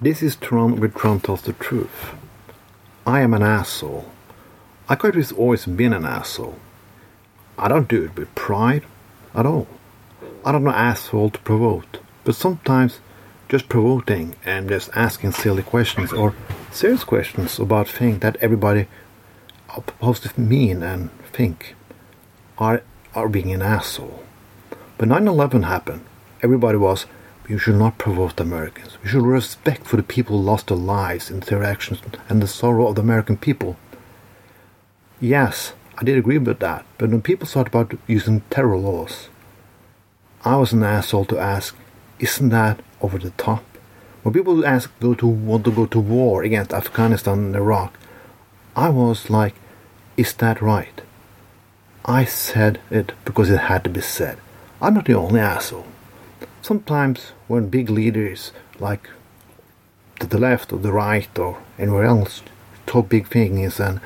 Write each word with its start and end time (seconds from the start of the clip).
This 0.00 0.22
is 0.22 0.36
Tron 0.36 0.78
with 0.78 0.94
Tron 0.94 1.18
Tells 1.18 1.42
the 1.42 1.52
Truth. 1.52 2.14
I 3.04 3.20
am 3.22 3.34
an 3.34 3.42
asshole. 3.42 4.08
I 4.88 4.94
could 4.94 5.16
have 5.16 5.32
always 5.32 5.66
been 5.66 5.92
an 5.92 6.04
asshole. 6.04 6.56
I 7.58 7.66
don't 7.66 7.88
do 7.88 8.04
it 8.04 8.14
with 8.16 8.32
pride 8.36 8.84
at 9.34 9.44
all. 9.44 9.66
I 10.44 10.52
don't 10.52 10.62
know 10.62 10.70
asshole 10.70 11.30
to 11.30 11.40
provoke, 11.40 11.98
but 12.22 12.36
sometimes 12.36 13.00
just 13.48 13.68
provoking 13.68 14.36
and 14.44 14.68
just 14.68 14.88
asking 14.94 15.32
silly 15.32 15.64
questions 15.64 16.12
or 16.12 16.32
serious 16.70 17.02
questions 17.02 17.58
about 17.58 17.88
things 17.88 18.20
that 18.20 18.36
everybody 18.36 18.86
are 19.68 19.82
supposed 19.84 20.22
to 20.22 20.40
mean 20.40 20.84
and 20.84 21.10
think 21.32 21.74
are, 22.56 22.84
are 23.16 23.28
being 23.28 23.50
an 23.50 23.62
asshole. 23.62 24.22
But 24.96 25.08
9 25.08 25.26
11 25.26 25.64
happened. 25.64 26.04
Everybody 26.40 26.78
was 26.78 27.06
you 27.48 27.56
should 27.56 27.76
not 27.76 27.96
provoke 27.96 28.36
the 28.36 28.42
Americans. 28.42 28.98
We 29.02 29.08
should 29.08 29.22
respect 29.22 29.86
for 29.86 29.96
the 29.96 30.02
people 30.02 30.36
who 30.36 30.44
lost 30.44 30.66
their 30.66 30.76
lives 30.76 31.30
in 31.30 31.40
their 31.40 31.64
actions 31.64 32.00
and 32.28 32.42
the 32.42 32.46
sorrow 32.46 32.88
of 32.88 32.96
the 32.96 33.00
American 33.00 33.38
people. 33.38 33.76
Yes, 35.18 35.72
I 35.96 36.04
did 36.04 36.18
agree 36.18 36.36
with 36.36 36.58
that, 36.58 36.84
but 36.98 37.08
when 37.08 37.22
people 37.22 37.46
thought 37.46 37.68
about 37.68 37.98
using 38.06 38.42
terror 38.50 38.76
laws, 38.76 39.30
I 40.44 40.56
was 40.56 40.74
an 40.74 40.82
asshole 40.82 41.24
to 41.26 41.38
ask, 41.38 41.74
isn't 42.18 42.50
that 42.50 42.80
over 43.00 43.18
the 43.18 43.30
top? 43.30 43.64
When 44.22 44.34
people 44.34 44.66
ask 44.66 44.90
go 45.00 45.14
to 45.14 45.26
want 45.26 45.64
to 45.64 45.72
go 45.72 45.86
to 45.86 45.98
war 45.98 46.42
against 46.42 46.74
Afghanistan 46.74 47.38
and 47.38 47.56
Iraq, 47.56 47.98
I 48.76 48.90
was 48.90 49.30
like, 49.30 49.54
is 50.18 50.34
that 50.34 50.60
right? 50.60 51.00
I 52.04 52.24
said 52.24 52.78
it 52.90 53.12
because 53.24 53.50
it 53.50 53.58
had 53.58 53.84
to 53.84 53.90
be 53.90 54.02
said. 54.02 54.38
I'm 54.82 54.94
not 54.94 55.06
the 55.06 55.14
only 55.14 55.40
asshole 55.40 55.86
sometimes 56.68 57.32
when 57.46 57.70
big 57.70 57.88
leaders 57.88 58.52
like 58.78 59.08
to 60.20 60.26
the 60.26 60.36
left 60.36 60.70
or 60.70 60.78
the 60.78 60.92
right 60.92 61.38
or 61.38 61.56
anywhere 61.78 62.04
else 62.04 62.42
talk 62.84 63.08
big 63.08 63.26
things 63.26 63.80
and 63.80 63.98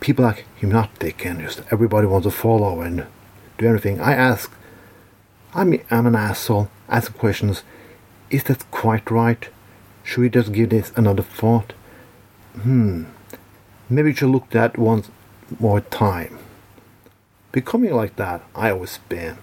people 0.00 0.22
are 0.22 0.36
hypnotic 0.56 1.24
and 1.24 1.40
just 1.40 1.62
everybody 1.72 2.06
wants 2.06 2.26
to 2.26 2.30
follow 2.30 2.82
and 2.82 3.06
do 3.56 3.66
everything. 3.66 3.98
I 4.00 4.12
ask, 4.12 4.52
I'm, 5.54 5.80
I'm 5.90 6.06
an 6.06 6.14
asshole, 6.14 6.68
ask 6.90 7.16
questions. 7.16 7.62
Is 8.28 8.44
that 8.44 8.70
quite 8.70 9.10
right? 9.10 9.48
Should 10.02 10.20
we 10.20 10.28
just 10.28 10.52
give 10.52 10.68
this 10.68 10.92
another 10.96 11.22
thought? 11.22 11.72
Hmm, 12.52 13.04
maybe 13.88 14.10
we 14.10 14.14
should 14.14 14.28
look 14.28 14.50
that 14.50 14.76
once 14.76 15.08
more 15.58 15.80
time. 15.80 16.38
Becoming 17.50 17.94
like 17.94 18.16
that, 18.16 18.42
I 18.54 18.72
always 18.72 18.98
been. 19.08 19.38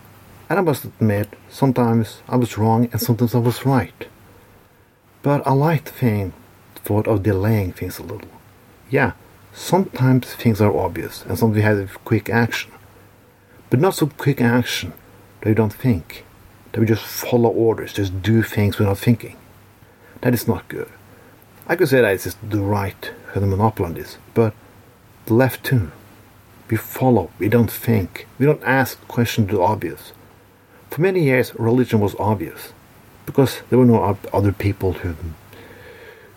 And 0.51 0.59
I 0.59 0.63
must 0.63 0.83
admit, 0.83 1.29
sometimes 1.49 2.23
I 2.27 2.35
was 2.35 2.57
wrong 2.57 2.89
and 2.91 2.99
sometimes 2.99 3.33
I 3.33 3.37
was 3.37 3.65
right. 3.65 4.09
But 5.21 5.47
I 5.47 5.53
like 5.53 5.85
the 5.85 5.91
thing, 5.91 6.33
thought 6.75 7.07
of 7.07 7.23
delaying 7.23 7.71
things 7.71 7.99
a 7.99 8.03
little. 8.03 8.27
Yeah, 8.89 9.13
sometimes 9.53 10.35
things 10.35 10.59
are 10.59 10.77
obvious 10.77 11.23
and 11.23 11.39
sometimes 11.39 11.55
we 11.55 11.61
have 11.61 12.03
quick 12.03 12.29
action. 12.29 12.69
But 13.69 13.79
not 13.79 13.95
so 13.95 14.07
quick 14.07 14.41
action 14.41 14.91
that 15.39 15.47
you 15.47 15.55
don't 15.55 15.71
think, 15.71 16.25
that 16.73 16.81
we 16.81 16.85
just 16.85 17.05
follow 17.05 17.49
orders, 17.49 17.93
just 17.93 18.21
do 18.21 18.43
things 18.43 18.77
without 18.77 18.97
thinking. 18.97 19.37
That 20.19 20.33
is 20.33 20.49
not 20.49 20.67
good. 20.67 20.91
I 21.65 21.77
could 21.77 21.87
say 21.87 22.01
that 22.01 22.13
it's 22.13 22.25
just 22.25 22.49
the 22.49 22.59
right 22.59 23.09
have 23.33 23.41
the 23.41 23.47
monopoly 23.47 23.87
on 23.87 23.93
this, 23.93 24.17
but 24.33 24.53
the 25.27 25.33
left 25.33 25.63
too. 25.63 25.93
We 26.69 26.75
follow, 26.75 27.31
we 27.39 27.47
don't 27.47 27.71
think, 27.71 28.27
we 28.37 28.45
don't 28.45 28.63
ask 28.63 28.99
questions 29.07 29.47
to 29.51 29.55
the 29.55 29.61
obvious. 29.61 30.11
For 30.91 30.99
many 30.99 31.23
years, 31.23 31.55
religion 31.55 32.01
was 32.01 32.15
obvious 32.19 32.73
because 33.25 33.61
there 33.69 33.79
were 33.79 33.85
no 33.85 34.17
other 34.33 34.51
people 34.51 34.91
who, 34.91 35.15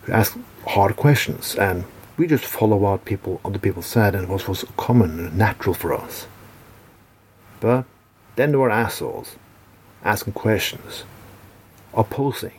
who 0.03 0.13
asked 0.13 0.37
hard 0.65 0.95
questions, 0.95 1.55
and 1.55 1.83
we 2.15 2.25
just 2.25 2.45
follow 2.45 2.77
what 2.77 3.03
people 3.03 3.41
other 3.43 3.59
people 3.59 3.81
said, 3.81 4.15
and 4.15 4.23
it 4.23 4.47
was, 4.47 4.63
common 4.77 5.19
and 5.19 5.37
natural 5.37 5.75
for 5.75 5.93
us. 5.93 6.27
But 7.59 7.83
then 8.37 8.51
there 8.51 8.59
were 8.59 8.69
assholes 8.71 9.35
asking 10.05 10.33
questions, 10.33 11.03
opposing. 11.93 12.53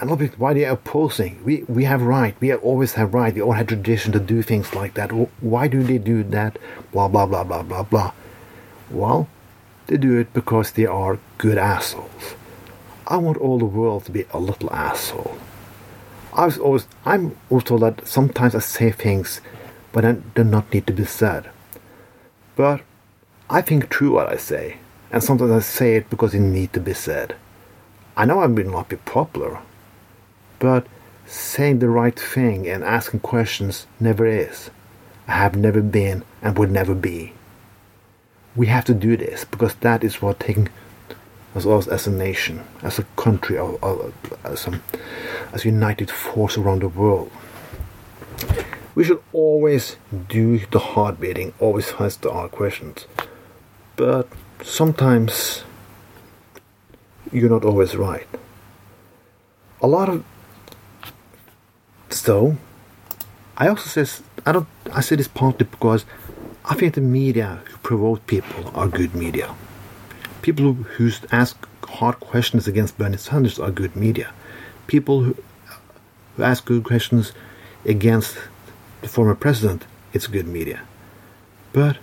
And 0.00 0.10
why 0.38 0.52
are 0.52 0.54
they 0.54 0.64
opposing? 0.64 1.42
We, 1.44 1.64
we 1.64 1.84
have 1.84 2.02
right. 2.02 2.36
We 2.40 2.48
have 2.48 2.62
always 2.62 2.92
have 2.94 3.14
right. 3.14 3.34
We 3.34 3.42
all 3.42 3.52
had 3.52 3.66
tradition 3.66 4.12
to 4.12 4.20
do 4.20 4.42
things 4.42 4.74
like 4.74 4.94
that. 4.94 5.10
Why 5.40 5.66
do 5.66 5.82
they 5.82 5.98
do 5.98 6.22
that? 6.22 6.56
Blah, 6.92 7.08
blah, 7.08 7.26
blah, 7.26 7.42
blah, 7.42 7.62
blah, 7.62 7.82
blah. 7.82 8.12
Well, 8.90 9.28
they 9.86 9.96
do 9.96 10.18
it 10.18 10.32
because 10.32 10.72
they 10.72 10.86
are 10.86 11.18
good 11.38 11.58
assholes. 11.58 12.34
I 13.06 13.16
want 13.16 13.38
all 13.38 13.58
the 13.58 13.64
world 13.64 14.04
to 14.06 14.12
be 14.12 14.24
a 14.32 14.38
little 14.38 14.72
asshole. 14.72 15.36
I 16.32 16.46
was 16.46 16.58
always, 16.58 16.86
I'm 17.04 17.36
told 17.64 17.82
that 17.82 18.06
sometimes 18.06 18.54
I 18.54 18.60
say 18.60 18.90
things 18.90 19.40
but 19.92 20.04
they 20.04 20.16
do 20.34 20.44
not 20.44 20.72
need 20.72 20.86
to 20.86 20.92
be 20.92 21.04
said. 21.04 21.50
But 22.56 22.80
I 23.48 23.60
think 23.60 23.88
true 23.88 24.12
what 24.12 24.28
I 24.28 24.36
say, 24.36 24.78
and 25.10 25.22
sometimes 25.22 25.52
I 25.52 25.60
say 25.60 25.96
it 25.96 26.10
because 26.10 26.34
it 26.34 26.40
need 26.40 26.72
to 26.72 26.80
be 26.80 26.94
said. 26.94 27.36
I 28.16 28.24
know 28.24 28.40
I 28.40 28.46
will 28.46 28.70
not 28.70 28.88
be 28.88 28.96
popular, 28.96 29.60
but 30.58 30.86
saying 31.26 31.78
the 31.78 31.88
right 31.88 32.18
thing 32.18 32.68
and 32.68 32.82
asking 32.82 33.20
questions 33.20 33.86
never 34.00 34.26
is. 34.26 34.70
I 35.28 35.32
have 35.32 35.56
never 35.56 35.80
been 35.80 36.24
and 36.42 36.58
would 36.58 36.70
never 36.70 36.94
be 36.94 37.32
we 38.54 38.66
have 38.66 38.84
to 38.84 38.94
do 38.94 39.16
this 39.16 39.44
because 39.44 39.74
that 39.76 40.04
is 40.04 40.20
what 40.20 40.40
taking 40.40 40.68
us 41.54 41.66
as, 41.66 41.88
as 41.88 42.06
a 42.06 42.10
nation, 42.10 42.64
as 42.82 42.98
a 42.98 43.04
country, 43.16 43.58
or 43.58 43.74
as 44.44 44.66
uh, 44.66 44.72
a, 44.72 45.54
as 45.54 45.64
a 45.64 45.68
united 45.68 46.10
force 46.10 46.56
around 46.56 46.82
the 46.82 46.88
world. 46.88 47.30
We 48.94 49.04
should 49.04 49.22
always 49.32 49.96
do 50.28 50.58
the 50.70 50.78
hard 50.78 51.18
bidding, 51.18 51.54
always 51.58 51.92
ask 51.98 52.20
the 52.20 52.32
hard 52.32 52.50
questions. 52.50 53.06
But 53.96 54.28
sometimes 54.62 55.64
you're 57.30 57.48
not 57.48 57.64
always 57.64 57.96
right. 57.96 58.26
A 59.80 59.86
lot 59.86 60.08
of 60.08 60.24
so 62.10 62.56
I 63.56 63.68
also 63.68 63.88
says 63.88 64.22
I 64.44 64.52
don't 64.52 64.68
I 64.92 65.00
say 65.00 65.16
this 65.16 65.28
partly 65.28 65.66
because 65.66 66.04
I 66.64 66.74
think 66.74 66.94
the 66.94 67.00
media 67.00 67.60
who 67.64 67.76
provoke 67.78 68.26
people 68.26 68.70
are 68.74 68.86
good 68.86 69.14
media. 69.14 69.54
People 70.42 70.74
who 70.74 71.10
ask 71.32 71.56
hard 71.84 72.20
questions 72.20 72.68
against 72.68 72.96
Bernie 72.98 73.16
Sanders 73.16 73.58
are 73.58 73.70
good 73.70 73.96
media. 73.96 74.32
People 74.86 75.22
who, 75.22 75.36
who 76.36 76.42
ask 76.42 76.64
good 76.64 76.84
questions 76.84 77.32
against 77.84 78.38
the 79.00 79.08
former 79.08 79.34
president, 79.34 79.86
it's 80.12 80.28
good 80.28 80.46
media. 80.46 80.82
But 81.72 81.98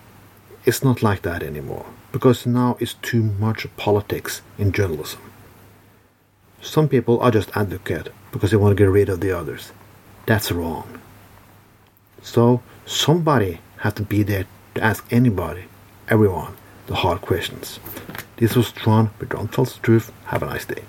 it's 0.65 0.83
not 0.83 1.01
like 1.01 1.21
that 1.21 1.41
anymore 1.41 1.85
because 2.11 2.45
now 2.45 2.75
it's 2.79 2.95
too 2.95 3.23
much 3.23 3.65
politics 3.77 4.41
in 4.57 4.73
journalism. 4.73 5.21
Some 6.61 6.89
people 6.89 7.19
are 7.21 7.31
just 7.31 7.55
advocate 7.55 8.09
because 8.33 8.51
they 8.51 8.57
want 8.57 8.77
to 8.77 8.83
get 8.83 8.89
rid 8.89 9.07
of 9.07 9.21
the 9.21 9.31
others. 9.31 9.71
That's 10.25 10.51
wrong. 10.51 10.99
So 12.21 12.61
somebody 12.85 13.59
have 13.79 13.95
to 13.95 14.03
be 14.03 14.23
there 14.23 14.45
to 14.75 14.84
ask 14.84 15.06
anybody, 15.12 15.66
everyone, 16.07 16.56
the 16.88 16.95
hard 16.95 17.22
questions. 17.22 17.79
This 18.38 18.56
was 18.56 18.72
Tron 18.72 19.12
with 19.19 19.29
Tron 19.29 19.47
Tells 19.47 19.75
the 19.75 19.81
Truth. 19.81 20.12
Have 20.25 20.44
a 20.44 20.45
nice 20.45 20.66
day. 20.66 20.84